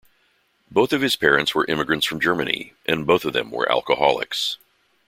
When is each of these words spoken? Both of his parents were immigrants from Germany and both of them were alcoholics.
Both 0.71 0.93
of 0.93 1.01
his 1.01 1.15
parents 1.15 1.53
were 1.53 1.67
immigrants 1.67 2.07
from 2.07 2.19
Germany 2.19 2.73
and 2.87 3.05
both 3.05 3.23
of 3.23 3.33
them 3.33 3.51
were 3.51 3.71
alcoholics. 3.71 4.57